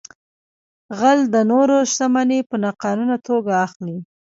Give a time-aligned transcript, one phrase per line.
[0.97, 3.97] غل د نورو شتمنۍ په ناقانونه توګه اخلي